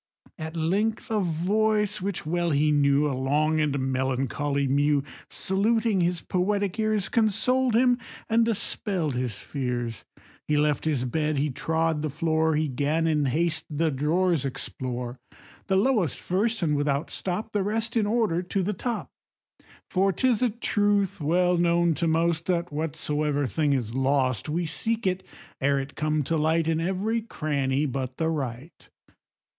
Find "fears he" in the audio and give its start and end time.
9.37-10.57